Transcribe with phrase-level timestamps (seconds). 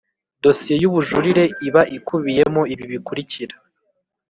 [0.43, 3.55] Dosiye y ubujurire iba ikubiyemo ibi bikurikira